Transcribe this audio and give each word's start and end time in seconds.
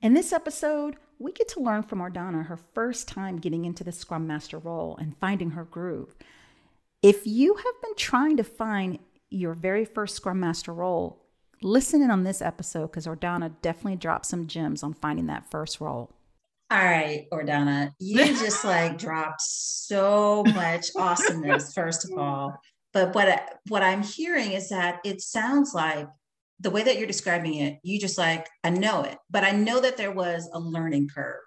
In 0.00 0.14
this 0.14 0.32
episode, 0.32 0.96
we 1.18 1.32
get 1.32 1.48
to 1.48 1.60
learn 1.60 1.82
from 1.82 1.98
Ordonna 1.98 2.46
her 2.46 2.56
first 2.56 3.06
time 3.06 3.38
getting 3.38 3.66
into 3.66 3.84
the 3.84 3.92
Scrum 3.92 4.26
Master 4.26 4.58
role 4.58 4.96
and 4.96 5.14
finding 5.18 5.50
her 5.50 5.64
groove. 5.64 6.14
If 7.02 7.26
you 7.26 7.56
have 7.56 7.82
been 7.82 7.96
trying 7.96 8.38
to 8.38 8.44
find 8.44 8.98
your 9.28 9.52
very 9.52 9.84
first 9.84 10.16
Scrum 10.16 10.40
Master 10.40 10.72
role, 10.72 11.22
listen 11.60 12.00
in 12.00 12.10
on 12.10 12.24
this 12.24 12.40
episode 12.40 12.86
because 12.86 13.06
Ordonna 13.06 13.52
definitely 13.60 13.96
dropped 13.96 14.24
some 14.24 14.46
gems 14.46 14.82
on 14.82 14.94
finding 14.94 15.26
that 15.26 15.50
first 15.50 15.82
role. 15.82 16.13
All 16.74 16.84
right, 16.84 17.26
Ordonna, 17.32 17.92
you 18.00 18.16
just 18.26 18.64
like 18.64 18.98
dropped 18.98 19.40
so 19.40 20.42
much 20.54 20.88
awesomeness, 20.96 21.72
first 21.72 22.04
of 22.04 22.18
all. 22.18 22.58
But 22.92 23.14
what 23.14 23.60
what 23.68 23.84
I'm 23.84 24.02
hearing 24.02 24.50
is 24.50 24.70
that 24.70 24.98
it 25.04 25.20
sounds 25.20 25.72
like 25.72 26.08
the 26.58 26.70
way 26.70 26.82
that 26.82 26.98
you're 26.98 27.06
describing 27.06 27.54
it, 27.54 27.78
you 27.84 28.00
just 28.00 28.18
like, 28.18 28.48
I 28.64 28.70
know 28.70 29.02
it, 29.04 29.16
but 29.30 29.44
I 29.44 29.52
know 29.52 29.80
that 29.82 29.96
there 29.96 30.10
was 30.10 30.50
a 30.52 30.58
learning 30.58 31.10
curve, 31.14 31.44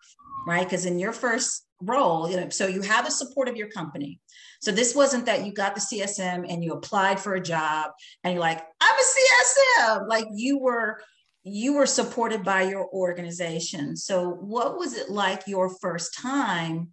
right? 0.47 0.63
Because 0.63 0.85
in 0.85 0.97
your 0.97 1.11
first 1.11 1.67
role, 1.81 2.29
you 2.29 2.37
know, 2.37 2.47
so 2.47 2.65
you 2.65 2.81
have 2.83 3.03
the 3.03 3.11
support 3.11 3.49
of 3.49 3.57
your 3.57 3.69
company. 3.69 4.21
So 4.61 4.71
this 4.71 4.95
wasn't 4.95 5.25
that 5.25 5.45
you 5.45 5.51
got 5.51 5.75
the 5.75 5.81
CSM 5.81 6.45
and 6.49 6.63
you 6.63 6.71
applied 6.71 7.19
for 7.19 7.35
a 7.35 7.41
job 7.41 7.91
and 8.23 8.33
you're 8.33 8.41
like, 8.41 8.63
I'm 8.79 8.95
a 8.95 9.81
CSM. 9.81 10.07
Like 10.07 10.27
you 10.33 10.57
were, 10.57 11.01
you 11.47 11.73
were 11.73 11.85
supported 11.85 12.43
by 12.43 12.63
your 12.63 12.87
organization. 12.89 13.95
So 13.95 14.29
what 14.29 14.77
was 14.77 14.93
it 14.93 15.09
like 15.09 15.47
your 15.47 15.69
first 15.69 16.17
time 16.17 16.89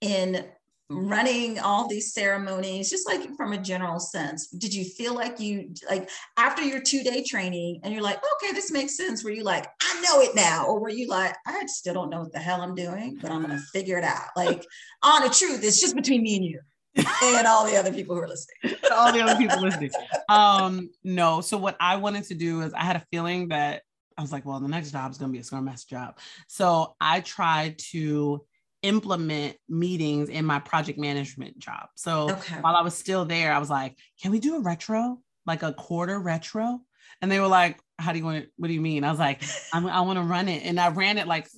in 0.00 0.46
running 0.90 1.58
all 1.60 1.86
these 1.86 2.12
ceremonies 2.12 2.90
just 2.90 3.06
like 3.06 3.20
from 3.36 3.52
a 3.52 3.58
general 3.58 4.00
sense 4.00 4.48
did 4.48 4.74
you 4.74 4.84
feel 4.84 5.14
like 5.14 5.38
you 5.38 5.72
like 5.88 6.10
after 6.36 6.62
your 6.62 6.80
two 6.80 7.04
day 7.04 7.22
training 7.22 7.78
and 7.84 7.94
you're 7.94 8.02
like 8.02 8.18
okay 8.18 8.52
this 8.52 8.72
makes 8.72 8.96
sense 8.96 9.22
were 9.22 9.30
you 9.30 9.44
like 9.44 9.68
i 9.80 10.00
know 10.00 10.20
it 10.20 10.34
now 10.34 10.66
or 10.66 10.80
were 10.80 10.88
you 10.88 11.06
like 11.06 11.32
i 11.46 11.64
still 11.66 11.94
don't 11.94 12.10
know 12.10 12.22
what 12.22 12.32
the 12.32 12.40
hell 12.40 12.60
i'm 12.60 12.74
doing 12.74 13.16
but 13.22 13.30
i'm 13.30 13.40
gonna 13.40 13.62
figure 13.72 13.98
it 13.98 14.04
out 14.04 14.30
like 14.34 14.66
on 15.04 15.22
the 15.22 15.28
truth 15.28 15.62
it's 15.62 15.80
just 15.80 15.94
between 15.94 16.24
me 16.24 16.34
and 16.34 16.44
you 16.44 16.60
and 16.96 17.46
all 17.46 17.66
the 17.66 17.76
other 17.76 17.92
people 17.92 18.14
who 18.14 18.22
are 18.22 18.28
listening 18.28 18.76
all 18.92 19.12
the 19.12 19.20
other 19.20 19.36
people 19.36 19.60
listening 19.60 19.90
um 20.28 20.90
no 21.04 21.40
so 21.40 21.56
what 21.56 21.76
i 21.80 21.96
wanted 21.96 22.24
to 22.24 22.34
do 22.34 22.62
is 22.62 22.72
i 22.74 22.82
had 22.82 22.96
a 22.96 23.04
feeling 23.10 23.48
that 23.48 23.82
i 24.18 24.22
was 24.22 24.32
like 24.32 24.44
well 24.44 24.58
the 24.60 24.68
next 24.68 24.90
job 24.90 25.10
is 25.10 25.18
going 25.18 25.30
to 25.30 25.32
be 25.32 25.38
a 25.38 25.44
scrum 25.44 25.64
master 25.64 25.96
job 25.96 26.18
so 26.48 26.94
i 27.00 27.20
tried 27.20 27.78
to 27.78 28.40
implement 28.82 29.56
meetings 29.68 30.28
in 30.28 30.44
my 30.44 30.58
project 30.58 30.98
management 30.98 31.58
job. 31.58 31.88
So 31.96 32.30
okay. 32.30 32.56
while 32.60 32.76
I 32.76 32.82
was 32.82 32.94
still 32.94 33.24
there, 33.24 33.52
I 33.52 33.58
was 33.58 33.70
like, 33.70 33.96
can 34.22 34.30
we 34.30 34.40
do 34.40 34.56
a 34.56 34.60
retro, 34.60 35.18
like 35.46 35.62
a 35.62 35.72
quarter 35.72 36.18
retro? 36.18 36.80
And 37.20 37.30
they 37.30 37.40
were 37.40 37.46
like, 37.46 37.78
how 37.98 38.12
do 38.12 38.18
you 38.18 38.24
want 38.24 38.44
it? 38.44 38.50
What 38.56 38.68
do 38.68 38.74
you 38.74 38.80
mean? 38.80 39.04
I 39.04 39.10
was 39.10 39.18
like, 39.18 39.42
i 39.72 40.00
want 40.00 40.18
to 40.18 40.22
run 40.22 40.48
it. 40.48 40.64
And 40.64 40.80
I 40.80 40.88
ran 40.88 41.18
it 41.18 41.26
like, 41.26 41.48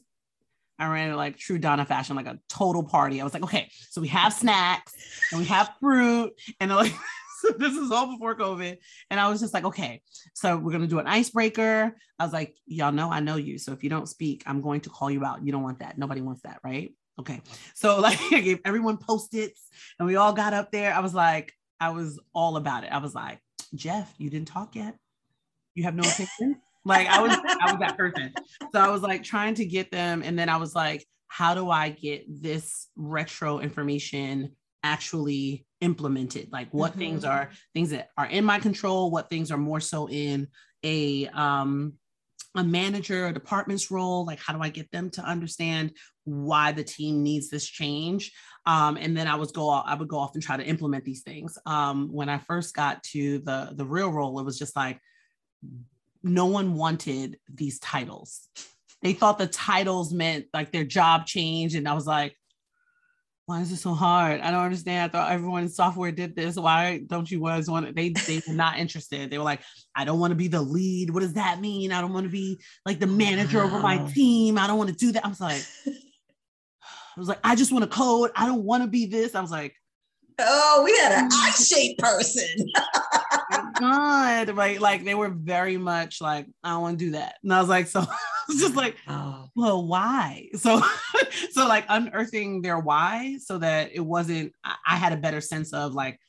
I 0.82 0.88
ran 0.88 1.14
like 1.14 1.36
true 1.38 1.58
Donna 1.58 1.86
fashion, 1.86 2.16
like 2.16 2.26
a 2.26 2.40
total 2.48 2.82
party. 2.82 3.20
I 3.20 3.24
was 3.24 3.32
like, 3.32 3.44
okay, 3.44 3.70
so 3.90 4.00
we 4.00 4.08
have 4.08 4.32
snacks 4.32 4.92
and 5.30 5.40
we 5.40 5.46
have 5.46 5.70
fruit 5.78 6.32
and 6.58 6.72
like, 6.72 6.92
this 7.58 7.76
is 7.76 7.92
all 7.92 8.10
before 8.10 8.34
COVID. 8.34 8.78
And 9.08 9.20
I 9.20 9.28
was 9.28 9.38
just 9.38 9.54
like, 9.54 9.64
okay, 9.64 10.02
so 10.34 10.56
we're 10.56 10.72
going 10.72 10.82
to 10.82 10.88
do 10.88 10.98
an 10.98 11.06
icebreaker. 11.06 11.94
I 12.18 12.24
was 12.24 12.32
like, 12.32 12.56
y'all 12.66 12.90
know 12.90 13.12
I 13.12 13.20
know 13.20 13.36
you. 13.36 13.58
So 13.58 13.72
if 13.72 13.84
you 13.84 13.90
don't 13.90 14.08
speak, 14.08 14.42
I'm 14.44 14.60
going 14.60 14.80
to 14.80 14.90
call 14.90 15.08
you 15.08 15.24
out. 15.24 15.44
You 15.46 15.52
don't 15.52 15.62
want 15.62 15.78
that. 15.78 15.98
Nobody 15.98 16.20
wants 16.20 16.42
that. 16.42 16.58
Right. 16.64 16.92
Okay. 17.20 17.40
So 17.74 18.00
like 18.00 18.18
I 18.32 18.40
gave 18.40 18.58
everyone 18.64 18.96
post-its 18.96 19.68
and 20.00 20.08
we 20.08 20.16
all 20.16 20.32
got 20.32 20.52
up 20.52 20.72
there. 20.72 20.92
I 20.92 20.98
was 20.98 21.14
like, 21.14 21.52
I 21.78 21.90
was 21.90 22.18
all 22.34 22.56
about 22.56 22.82
it. 22.82 22.90
I 22.90 22.98
was 22.98 23.14
like, 23.14 23.38
Jeff, 23.72 24.12
you 24.18 24.30
didn't 24.30 24.48
talk 24.48 24.74
yet. 24.74 24.96
You 25.76 25.84
have 25.84 25.94
no 25.94 26.02
opinion. 26.08 26.60
Like 26.84 27.06
I 27.08 27.20
was, 27.20 27.32
I 27.32 27.72
was 27.72 27.80
that 27.80 27.96
person. 27.96 28.32
So 28.72 28.80
I 28.80 28.88
was 28.88 29.02
like 29.02 29.22
trying 29.22 29.54
to 29.54 29.64
get 29.64 29.90
them. 29.90 30.22
And 30.24 30.38
then 30.38 30.48
I 30.48 30.56
was 30.56 30.74
like, 30.74 31.06
how 31.28 31.54
do 31.54 31.70
I 31.70 31.90
get 31.90 32.24
this 32.28 32.88
retro 32.96 33.60
information 33.60 34.56
actually 34.82 35.64
implemented? 35.80 36.50
Like 36.52 36.68
what 36.72 36.92
mm-hmm. 36.92 37.00
things 37.00 37.24
are 37.24 37.50
things 37.74 37.90
that 37.90 38.08
are 38.18 38.26
in 38.26 38.44
my 38.44 38.58
control, 38.58 39.10
what 39.10 39.30
things 39.30 39.50
are 39.50 39.58
more 39.58 39.80
so 39.80 40.08
in 40.08 40.48
a 40.84 41.28
um 41.28 41.94
a 42.54 42.62
manager 42.62 43.26
a 43.26 43.32
department's 43.32 43.90
role 43.90 44.26
like 44.26 44.38
how 44.38 44.52
do 44.52 44.60
i 44.60 44.68
get 44.68 44.90
them 44.90 45.08
to 45.08 45.22
understand 45.22 45.92
why 46.24 46.70
the 46.70 46.84
team 46.84 47.22
needs 47.22 47.48
this 47.48 47.66
change 47.66 48.32
um, 48.66 48.96
and 48.96 49.16
then 49.16 49.26
i 49.26 49.34
was 49.34 49.52
go 49.52 49.70
i 49.70 49.94
would 49.94 50.08
go 50.08 50.18
off 50.18 50.34
and 50.34 50.42
try 50.42 50.56
to 50.56 50.64
implement 50.64 51.04
these 51.04 51.22
things 51.22 51.58
um, 51.66 52.12
when 52.12 52.28
i 52.28 52.38
first 52.38 52.74
got 52.74 53.02
to 53.02 53.38
the 53.40 53.70
the 53.74 53.86
real 53.86 54.10
role 54.10 54.38
it 54.38 54.44
was 54.44 54.58
just 54.58 54.76
like 54.76 55.00
no 56.22 56.46
one 56.46 56.74
wanted 56.74 57.38
these 57.52 57.78
titles 57.78 58.48
they 59.02 59.12
thought 59.12 59.38
the 59.38 59.46
titles 59.46 60.12
meant 60.12 60.46
like 60.54 60.72
their 60.72 60.84
job 60.84 61.26
change 61.26 61.74
and 61.74 61.88
i 61.88 61.94
was 61.94 62.06
like 62.06 62.36
why 63.46 63.60
is 63.60 63.72
it 63.72 63.78
so 63.78 63.92
hard? 63.92 64.40
I 64.40 64.50
don't 64.50 64.64
understand. 64.64 65.04
I 65.04 65.08
thought 65.08 65.32
everyone 65.32 65.64
in 65.64 65.68
software 65.68 66.12
did 66.12 66.36
this. 66.36 66.56
Why 66.56 67.02
don't 67.06 67.30
you 67.30 67.42
guys 67.42 67.68
want 67.68 67.94
They 67.94 68.10
they 68.10 68.40
were 68.46 68.54
not 68.54 68.78
interested. 68.78 69.30
They 69.30 69.38
were 69.38 69.44
like, 69.44 69.60
I 69.96 70.04
don't 70.04 70.20
want 70.20 70.30
to 70.30 70.36
be 70.36 70.48
the 70.48 70.62
lead. 70.62 71.10
What 71.10 71.20
does 71.20 71.34
that 71.34 71.60
mean? 71.60 71.92
I 71.92 72.00
don't 72.00 72.12
want 72.12 72.24
to 72.24 72.30
be 72.30 72.60
like 72.86 73.00
the 73.00 73.06
manager 73.06 73.58
wow. 73.58 73.64
over 73.64 73.80
my 73.80 73.98
team. 74.12 74.58
I 74.58 74.66
don't 74.66 74.78
want 74.78 74.90
to 74.90 74.96
do 74.96 75.12
that. 75.12 75.24
I 75.24 75.28
was 75.28 75.40
like, 75.40 75.62
I 75.86 77.20
was 77.20 77.28
like, 77.28 77.40
I 77.42 77.56
just 77.56 77.72
want 77.72 77.82
to 77.84 77.90
code. 77.90 78.30
I 78.36 78.46
don't 78.46 78.62
want 78.62 78.84
to 78.84 78.88
be 78.88 79.06
this. 79.06 79.34
I 79.34 79.40
was 79.40 79.50
like, 79.50 79.74
oh, 80.38 80.82
we 80.84 80.96
had 80.98 81.12
an 81.12 81.28
mm. 81.28 81.34
I 81.34 81.50
shaped 81.50 82.00
person. 82.00 82.48
God, 83.78 84.50
right? 84.50 84.80
Like 84.80 85.04
they 85.04 85.14
were 85.14 85.28
very 85.28 85.76
much 85.76 86.20
like, 86.20 86.46
I 86.62 86.70
don't 86.70 86.82
want 86.82 86.98
to 86.98 87.04
do 87.04 87.10
that. 87.12 87.36
And 87.42 87.52
I 87.52 87.60
was 87.60 87.68
like, 87.68 87.86
so 87.88 88.00
was 88.48 88.60
just 88.60 88.76
like, 88.76 88.96
oh. 89.08 89.48
well, 89.54 89.86
why? 89.86 90.48
So, 90.58 90.80
so 91.50 91.66
like 91.66 91.84
unearthing 91.88 92.62
their 92.62 92.78
why 92.78 93.38
so 93.40 93.58
that 93.58 93.90
it 93.92 94.00
wasn't, 94.00 94.52
I 94.64 94.96
had 94.96 95.12
a 95.12 95.16
better 95.16 95.40
sense 95.40 95.72
of 95.72 95.92
like 95.92 96.20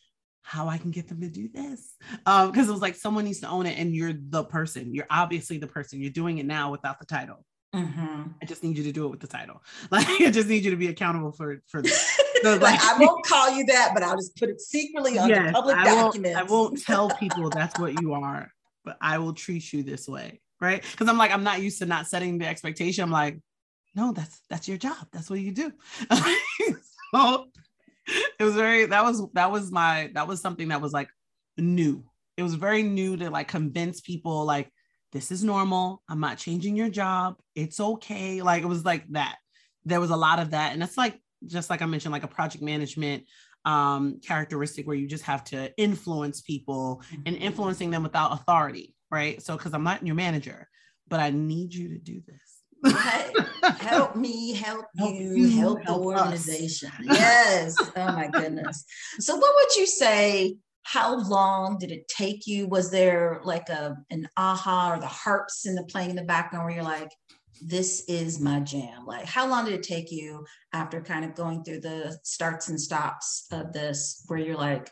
how 0.42 0.68
I 0.68 0.78
can 0.78 0.92
get 0.92 1.08
them 1.08 1.22
to 1.22 1.30
do 1.30 1.50
this. 1.50 1.96
Um, 2.26 2.52
because 2.52 2.68
it 2.68 2.72
was 2.72 2.82
like 2.82 2.96
someone 2.96 3.26
needs 3.26 3.40
to 3.42 3.48
own 3.48 3.66
it 3.66 3.78
and 3.78 3.96
you're 3.96 4.14
the 4.14 4.44
person. 4.44 4.94
You're 4.94 5.08
obviously 5.10 5.58
the 5.58 5.68
person. 5.68 6.02
You're 6.02 6.12
doing 6.12 6.40
it 6.40 6.46
now 6.46 6.72
without 6.72 7.00
the 7.00 7.06
title. 7.06 7.46
Mm-hmm. 7.76 8.24
I 8.42 8.46
just 8.46 8.64
need 8.64 8.78
you 8.78 8.84
to 8.84 8.92
do 8.92 9.06
it 9.06 9.10
with 9.10 9.20
the 9.20 9.28
title. 9.28 9.64
Like 9.92 10.08
I 10.08 10.32
just 10.32 10.48
need 10.48 10.64
you 10.64 10.72
to 10.72 10.78
be 10.78 10.88
accountable 10.88 11.32
for 11.32 11.62
for 11.68 11.82
this. 11.82 12.20
So, 12.54 12.58
like, 12.58 12.80
I 12.84 12.98
won't 12.98 13.26
call 13.26 13.52
you 13.52 13.66
that, 13.68 13.92
but 13.94 14.04
I'll 14.04 14.16
just 14.16 14.36
put 14.36 14.50
it 14.50 14.60
secretly 14.60 15.18
on 15.18 15.30
yes, 15.30 15.54
public 15.54 15.78
I 15.78 15.86
documents. 15.86 16.36
Won't, 16.36 16.50
I 16.50 16.52
won't 16.54 16.82
tell 16.84 17.10
people 17.12 17.50
that's 17.50 17.80
what 17.80 18.02
you 18.02 18.14
are, 18.14 18.52
but 18.84 18.98
I 19.02 19.18
will 19.18 19.34
treat 19.34 19.72
you 19.72 19.84
this 19.84 20.08
way 20.08 20.42
right? 20.64 20.82
Because 20.90 21.10
I'm 21.10 21.18
like, 21.18 21.32
I'm 21.32 21.44
not 21.44 21.62
used 21.62 21.80
to 21.80 21.86
not 21.86 22.08
setting 22.08 22.38
the 22.38 22.48
expectation. 22.48 23.04
I'm 23.04 23.12
like, 23.12 23.38
no, 23.96 24.14
that's 24.14 24.42
that's 24.50 24.68
your 24.68 24.78
job. 24.78 25.08
That's 25.12 25.30
what 25.30 25.40
you 25.40 25.52
do. 25.52 25.72
so 27.14 27.46
it 28.40 28.44
was 28.44 28.56
very 28.56 28.86
that 28.86 29.04
was 29.04 29.22
that 29.34 29.52
was 29.52 29.72
my 29.72 30.10
that 30.14 30.28
was 30.28 30.42
something 30.42 30.70
that 30.70 30.82
was 30.82 30.94
like 30.94 31.10
new. 31.58 32.04
It 32.38 32.44
was 32.44 32.56
very 32.56 32.82
new 32.82 33.18
to 33.18 33.30
like 33.30 33.50
convince 33.50 34.02
people 34.02 34.46
like 34.46 34.72
this 35.12 35.32
is 35.32 35.44
normal. 35.44 36.02
I'm 36.10 36.22
not 36.22 36.40
changing 36.40 36.76
your 36.76 36.90
job. 36.90 37.36
It's 37.54 37.80
okay. 37.80 38.42
Like 38.42 38.64
it 38.64 38.68
was 38.68 38.84
like 38.84 39.08
that. 39.10 39.36
There 39.86 40.00
was 40.00 40.10
a 40.10 40.16
lot 40.16 40.40
of 40.40 40.52
that. 40.52 40.74
And 40.74 40.82
it's 40.82 40.98
like 40.98 41.20
just 41.48 41.70
like 41.70 41.82
I 41.82 41.86
mentioned, 41.86 42.12
like 42.12 42.24
a 42.24 42.28
project 42.28 42.64
management 42.64 43.24
um 43.66 44.20
characteristic 44.26 44.86
where 44.86 44.96
you 44.96 45.08
just 45.08 45.24
have 45.24 45.42
to 45.42 45.72
influence 45.78 46.42
people 46.42 47.02
and 47.26 47.36
mm-hmm. 47.36 47.46
influencing 47.46 47.92
them 47.92 48.04
without 48.04 48.34
authority 48.34 48.94
right? 49.14 49.42
So, 49.42 49.56
because 49.56 49.74
I'm 49.74 49.84
not 49.84 50.06
your 50.06 50.16
manager, 50.16 50.68
but 51.08 51.20
I 51.20 51.30
need 51.30 51.74
you 51.74 51.90
to 51.90 52.00
do 52.00 52.22
this. 52.28 52.96
help 53.80 54.16
me, 54.16 54.54
help, 54.54 54.86
help 54.98 55.16
you, 55.16 55.50
help, 55.52 55.84
help 55.84 56.02
the 56.02 56.06
organization. 56.06 56.92
yes. 57.04 57.76
Oh 57.96 58.12
my 58.12 58.28
goodness. 58.28 58.84
So, 59.20 59.36
what 59.36 59.54
would 59.56 59.76
you 59.76 59.86
say? 59.86 60.58
How 60.86 61.16
long 61.30 61.78
did 61.78 61.94
it 61.94 62.10
take 62.10 62.46
you? 62.46 62.68
Was 62.68 62.92
there 62.92 63.40
like 63.46 63.70
a 63.70 63.96
an 64.10 64.28
aha 64.36 64.94
or 64.94 65.00
the 65.00 65.08
harps 65.08 65.66
in 65.66 65.76
the 65.76 65.84
playing 65.84 66.10
in 66.10 66.18
the 66.18 66.24
background 66.24 66.66
where 66.66 66.76
you're 66.76 66.84
like, 66.84 67.10
this 67.62 68.04
is 68.08 68.40
my 68.40 68.60
jam? 68.60 69.06
Like, 69.06 69.26
how 69.26 69.48
long 69.48 69.66
did 69.66 69.74
it 69.74 69.84
take 69.84 70.12
you 70.12 70.46
after 70.72 71.02
kind 71.02 71.26
of 71.26 71.36
going 71.36 71.64
through 71.64 71.82
the 71.82 72.18
starts 72.24 72.70
and 72.70 72.80
stops 72.80 73.48
of 73.52 73.74
this, 73.74 74.24
where 74.28 74.40
you're 74.40 74.58
like, 74.58 74.92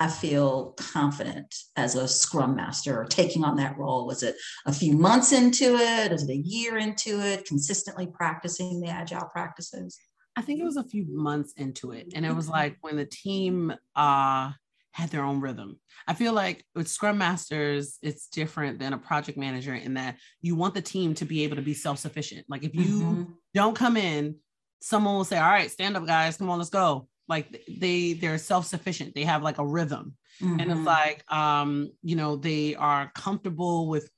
I 0.00 0.08
feel 0.08 0.74
confident 0.78 1.54
as 1.76 1.96
a 1.96 2.06
scrum 2.06 2.54
master 2.54 3.00
or 3.00 3.04
taking 3.04 3.44
on 3.44 3.56
that 3.56 3.76
role? 3.76 4.06
Was 4.06 4.22
it 4.22 4.36
a 4.64 4.72
few 4.72 4.96
months 4.96 5.32
into 5.32 5.74
it? 5.74 6.12
Was 6.12 6.22
it 6.22 6.32
a 6.32 6.36
year 6.36 6.78
into 6.78 7.20
it? 7.20 7.46
Consistently 7.46 8.06
practicing 8.06 8.80
the 8.80 8.88
agile 8.88 9.28
practices? 9.32 9.98
I 10.36 10.42
think 10.42 10.60
it 10.60 10.64
was 10.64 10.76
a 10.76 10.84
few 10.84 11.04
months 11.08 11.52
into 11.56 11.90
it. 11.90 12.12
And 12.14 12.24
it 12.24 12.34
was 12.34 12.48
like 12.48 12.76
when 12.80 12.96
the 12.96 13.04
team 13.04 13.72
uh, 13.96 14.52
had 14.98 15.10
their 15.10 15.24
own 15.24 15.40
rhythm. 15.40 15.78
I 16.06 16.14
feel 16.14 16.32
like 16.32 16.64
with 16.74 16.88
scrum 16.88 17.18
masters, 17.18 17.98
it's 18.02 18.28
different 18.28 18.78
than 18.78 18.92
a 18.92 18.98
project 18.98 19.38
manager 19.38 19.74
in 19.74 19.94
that 19.94 20.16
you 20.40 20.56
want 20.56 20.74
the 20.74 20.82
team 20.82 21.14
to 21.14 21.24
be 21.24 21.44
able 21.44 21.56
to 21.56 21.62
be 21.62 21.74
self 21.74 21.98
sufficient. 21.98 22.46
Like 22.48 22.64
if 22.64 22.74
you 22.74 23.00
mm-hmm. 23.00 23.22
don't 23.54 23.76
come 23.76 23.96
in, 23.96 24.36
someone 24.80 25.14
will 25.14 25.24
say, 25.24 25.38
All 25.38 25.50
right, 25.50 25.70
stand 25.70 25.96
up, 25.96 26.06
guys, 26.06 26.36
come 26.36 26.50
on, 26.50 26.58
let's 26.58 26.70
go 26.70 27.08
like 27.28 27.62
they 27.68 28.14
they're 28.14 28.38
self-sufficient 28.38 29.14
they 29.14 29.24
have 29.24 29.42
like 29.42 29.58
a 29.58 29.66
rhythm 29.66 30.16
Mhm. 30.40 30.62
and 30.62 30.70
it's 30.72 30.86
like 30.86 31.24
um 31.32 31.90
you 32.02 32.16
know 32.16 32.36
they 32.36 32.74
are 32.74 33.10
comfortable 33.14 33.88
with 33.88 34.08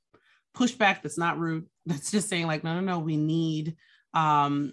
pushback 0.57 1.03
that's 1.03 1.19
not 1.19 1.39
rude 1.39 1.67
that's 1.87 2.11
just 2.11 2.29
saying 2.29 2.47
like 2.47 2.63
no 2.63 2.75
no 2.75 2.81
no 2.81 2.99
we 2.99 3.17
need 3.17 3.77
um 4.15 4.73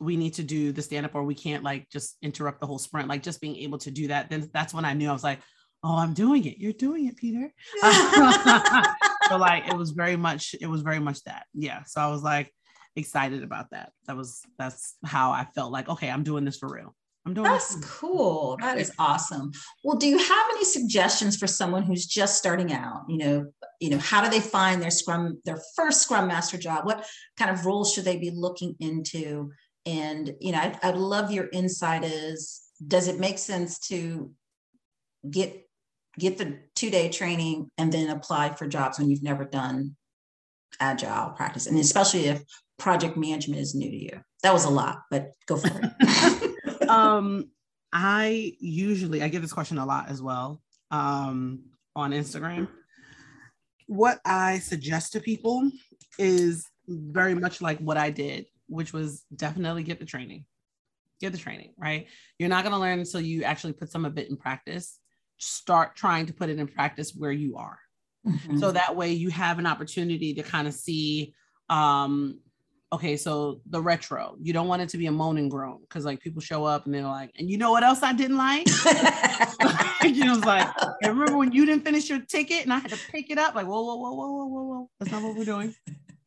we 0.00 0.16
need 0.16 0.34
to 0.34 0.42
do 0.42 0.72
the 0.72 0.82
stand 0.82 1.06
up 1.06 1.14
or 1.14 1.22
we 1.24 1.34
can't 1.34 1.64
like 1.64 1.88
just 1.90 2.16
interrupt 2.22 2.60
the 2.60 2.66
whole 2.66 2.78
sprint 2.78 3.08
like 3.08 3.22
just 3.22 3.40
being 3.40 3.56
able 3.56 3.78
to 3.78 3.90
do 3.90 4.08
that 4.08 4.30
then 4.30 4.48
that's 4.52 4.72
when 4.72 4.84
i 4.84 4.92
knew 4.92 5.08
i 5.08 5.12
was 5.12 5.24
like 5.24 5.40
oh 5.84 5.96
i'm 5.96 6.14
doing 6.14 6.44
it 6.44 6.58
you're 6.58 6.72
doing 6.72 7.06
it 7.06 7.16
peter 7.16 7.52
so 9.28 9.36
like 9.36 9.66
it 9.66 9.76
was 9.76 9.90
very 9.90 10.16
much 10.16 10.54
it 10.60 10.66
was 10.66 10.82
very 10.82 10.98
much 10.98 11.22
that 11.24 11.44
yeah 11.54 11.82
so 11.84 12.00
i 12.00 12.08
was 12.08 12.22
like 12.22 12.52
excited 12.96 13.42
about 13.42 13.70
that 13.70 13.92
that 14.06 14.16
was 14.16 14.42
that's 14.58 14.96
how 15.04 15.30
i 15.30 15.46
felt 15.54 15.72
like 15.72 15.88
okay 15.88 16.10
i'm 16.10 16.24
doing 16.24 16.44
this 16.44 16.58
for 16.58 16.68
real 16.68 16.94
i'm 17.26 17.34
doing 17.34 17.44
That's 17.44 17.76
cool. 17.84 18.56
That 18.58 18.78
is 18.78 18.90
awesome. 18.98 19.52
Well, 19.84 19.98
do 19.98 20.06
you 20.06 20.16
have 20.16 20.46
any 20.52 20.64
suggestions 20.64 21.36
for 21.36 21.46
someone 21.46 21.82
who's 21.82 22.06
just 22.06 22.38
starting 22.38 22.72
out? 22.72 23.02
You 23.06 23.18
know, 23.18 23.46
you 23.80 23.90
know, 23.90 23.98
how 23.98 24.24
do 24.24 24.30
they 24.30 24.40
find 24.40 24.80
their 24.80 24.90
scrum, 24.90 25.38
their 25.44 25.60
first 25.76 26.00
scrum 26.00 26.28
master 26.28 26.56
job? 26.56 26.86
What 26.86 27.04
kind 27.36 27.50
of 27.50 27.66
roles 27.66 27.92
should 27.92 28.06
they 28.06 28.16
be 28.16 28.30
looking 28.30 28.76
into? 28.80 29.50
And 29.88 30.34
you 30.40 30.52
know, 30.52 30.58
I'd, 30.58 30.78
I'd 30.82 30.96
love 30.96 31.30
your 31.30 31.48
insight. 31.52 32.04
Is 32.04 32.62
does 32.86 33.08
it 33.08 33.18
make 33.18 33.38
sense 33.38 33.78
to 33.88 34.30
get 35.28 35.66
get 36.18 36.36
the 36.36 36.58
two 36.74 36.90
day 36.90 37.08
training 37.08 37.70
and 37.78 37.90
then 37.90 38.10
apply 38.10 38.54
for 38.54 38.66
jobs 38.66 38.98
when 38.98 39.08
you've 39.08 39.22
never 39.22 39.44
done 39.44 39.96
agile 40.78 41.30
practice, 41.30 41.66
and 41.66 41.78
especially 41.78 42.26
if 42.26 42.42
project 42.78 43.16
management 43.16 43.60
is 43.60 43.74
new 43.74 43.90
to 43.90 43.96
you? 43.96 44.20
That 44.42 44.52
was 44.52 44.64
a 44.64 44.70
lot, 44.70 45.02
but 45.10 45.32
go 45.46 45.56
for 45.56 45.70
it. 45.72 46.44
um 46.88 47.50
i 47.92 48.52
usually 48.58 49.22
i 49.22 49.28
get 49.28 49.42
this 49.42 49.52
question 49.52 49.78
a 49.78 49.86
lot 49.86 50.08
as 50.08 50.20
well 50.22 50.62
um 50.90 51.60
on 51.94 52.12
instagram 52.12 52.68
what 53.86 54.20
i 54.24 54.58
suggest 54.58 55.12
to 55.12 55.20
people 55.20 55.70
is 56.18 56.66
very 56.86 57.34
much 57.34 57.60
like 57.60 57.78
what 57.78 57.96
i 57.96 58.10
did 58.10 58.46
which 58.68 58.92
was 58.92 59.24
definitely 59.34 59.82
get 59.82 59.98
the 59.98 60.06
training 60.06 60.44
get 61.20 61.32
the 61.32 61.38
training 61.38 61.72
right? 61.76 62.06
You're 62.38 62.48
not 62.48 62.62
going 62.62 62.74
to 62.74 62.78
learn 62.78 63.00
until 63.00 63.20
you 63.20 63.42
actually 63.42 63.72
put 63.72 63.90
some 63.90 64.04
of 64.04 64.16
it 64.18 64.30
in 64.30 64.36
practice. 64.36 65.00
Start 65.38 65.96
trying 65.96 66.26
to 66.26 66.32
put 66.32 66.48
it 66.48 66.58
in 66.60 66.68
practice 66.68 67.12
where 67.12 67.32
you 67.32 67.56
are. 67.56 67.78
Mhm. 68.26 68.58
so 68.60 68.72
that 68.72 68.94
way 68.96 69.12
you 69.12 69.30
have 69.30 69.58
an 69.58 69.66
opportunity 69.66 70.34
to 70.34 70.42
kind 70.42 70.66
of 70.66 70.74
see 70.74 71.32
um 71.70 72.40
okay 72.92 73.16
so 73.16 73.60
the 73.70 73.80
retro 73.80 74.34
you 74.40 74.52
don't 74.52 74.66
want 74.66 74.82
it 74.82 74.88
to 74.88 74.98
be 74.98 75.06
a 75.06 75.12
moan 75.12 75.38
and 75.38 75.50
groan 75.50 75.78
because 75.82 76.04
like 76.04 76.20
people 76.20 76.40
show 76.42 76.64
up 76.64 76.84
and 76.84 76.92
they're 76.94 77.02
like 77.04 77.30
and 77.38 77.48
you 77.48 77.56
know 77.56 77.70
what 77.70 77.84
else 77.84 78.02
i 78.02 78.12
didn't 78.12 78.36
like? 78.36 78.66
You 80.04 80.24
know 80.24 80.34
it's 80.36 80.44
like 80.44 80.66
I 81.04 81.08
remember 81.08 81.36
when 81.36 81.52
you 81.52 81.64
didn't 81.66 81.84
finish 81.84 82.08
your 82.10 82.20
ticket 82.20 82.64
and 82.64 82.72
i 82.72 82.78
had 82.78 82.90
to 82.90 82.98
pick 83.12 83.30
it 83.30 83.38
up? 83.38 83.54
Like 83.54 83.66
whoa 83.66 83.82
whoa 83.82 83.96
whoa 83.96 84.12
whoa 84.12 84.30
whoa 84.30 84.46
whoa 84.46 84.62
whoa. 84.64 84.90
That's 84.98 85.12
not 85.12 85.22
what 85.22 85.36
we're 85.36 85.44
doing 85.44 85.74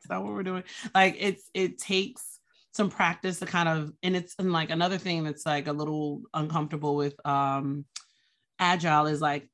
that's 0.02 0.10
not 0.10 0.24
what 0.24 0.32
we're 0.34 0.42
doing? 0.42 0.64
Like 0.94 1.16
it's 1.18 1.48
it 1.54 1.78
takes 1.78 2.22
some 2.74 2.90
practice 2.90 3.38
to 3.40 3.46
kind 3.46 3.68
of 3.68 3.92
and 4.02 4.16
it's 4.16 4.34
and 4.38 4.52
like 4.52 4.70
another 4.70 4.98
thing 4.98 5.24
that's 5.24 5.44
like 5.46 5.68
a 5.68 5.72
little 5.72 6.22
uncomfortable 6.34 6.96
with 6.96 7.14
um 7.26 7.84
agile 8.58 9.06
is 9.06 9.20
like 9.20 9.48